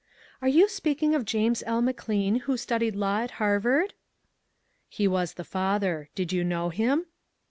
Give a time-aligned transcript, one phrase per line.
[0.41, 1.79] "Are you speaking of James L.
[1.79, 3.93] McLean, who studied law at Harvard?"
[4.89, 6.09] "He was the father.
[6.15, 7.05] Did you know him?"